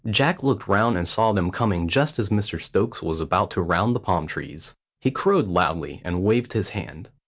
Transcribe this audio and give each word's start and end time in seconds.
Jack 0.09 0.41
looked 0.41 0.67
round 0.67 0.97
and 0.97 1.07
saw 1.07 1.31
them 1.31 1.51
coming 1.51 1.87
just 1.87 2.17
as 2.17 2.29
Mr 2.29 2.59
Stokes 2.59 3.03
was 3.03 3.21
about 3.21 3.51
to 3.51 3.61
round 3.61 3.95
the 3.95 3.99
palm 3.99 4.25
trees. 4.25 4.75
He 4.99 5.11
crowed 5.11 5.47
loudly 5.47 6.01
and 6.03 6.23
waved 6.23 6.53
his 6.53 6.69
hand. 6.69 7.11